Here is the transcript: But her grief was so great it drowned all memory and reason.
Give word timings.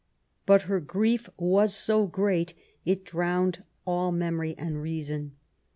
But 0.47 0.63
her 0.63 0.79
grief 0.79 1.29
was 1.37 1.75
so 1.75 2.07
great 2.07 2.55
it 2.85 3.05
drowned 3.05 3.63
all 3.85 4.11
memory 4.11 4.55
and 4.57 4.81
reason. 4.81 5.35